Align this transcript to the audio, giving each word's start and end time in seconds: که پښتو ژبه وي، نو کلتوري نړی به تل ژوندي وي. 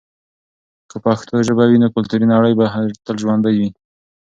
که 0.89 0.97
پښتو 1.05 1.35
ژبه 1.47 1.63
وي، 1.69 1.77
نو 1.83 1.87
کلتوري 1.95 2.27
نړی 2.33 2.51
به 2.59 2.65
تل 3.05 3.15
ژوندي 3.21 3.53
وي. 3.57 3.69